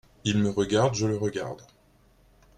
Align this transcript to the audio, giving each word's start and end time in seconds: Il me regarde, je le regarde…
Il 0.23 0.39
me 0.39 0.49
regarde, 0.49 0.95
je 0.95 1.05
le 1.05 1.15
regarde… 1.15 1.61